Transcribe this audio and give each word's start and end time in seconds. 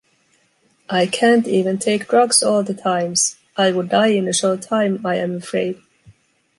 I 0.89 1.05
can’t 1.05 1.47
even 1.47 1.77
take 1.77 2.07
drugs 2.07 2.41
all 2.41 2.63
the 2.63 2.73
times, 2.73 3.35
I 3.55 3.71
would 3.71 3.89
die 3.89 4.07
in 4.07 4.27
a 4.27 4.33
short 4.33 4.63
time, 4.63 5.05
I 5.05 5.17
am 5.17 5.35
afraid. 5.35 5.79